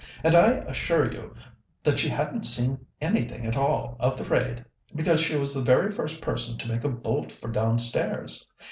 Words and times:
And 0.23 0.33
I 0.33 0.47
assure 0.67 1.11
you 1.13 1.35
that 1.83 1.99
she 1.99 2.09
hadn't 2.09 2.47
seen 2.47 2.87
anything 2.99 3.45
at 3.45 3.55
all 3.55 3.97
of 3.99 4.17
the 4.17 4.23
raid, 4.25 4.65
because 4.95 5.21
she 5.21 5.37
was 5.37 5.53
the 5.53 5.61
very 5.61 5.91
first 5.91 6.21
person 6.23 6.57
to 6.57 6.67
make 6.67 6.83
a 6.83 6.89
bolt 6.89 7.31
for 7.31 7.47
downstairs. 7.51 8.47